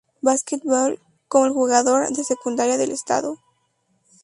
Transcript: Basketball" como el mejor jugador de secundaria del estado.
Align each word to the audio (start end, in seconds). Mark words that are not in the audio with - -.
Basketball" 0.23 0.97
como 1.27 1.45
el 1.45 1.51
mejor 1.51 1.61
jugador 1.63 2.09
de 2.09 2.23
secundaria 2.23 2.75
del 2.79 2.89
estado. 2.89 3.37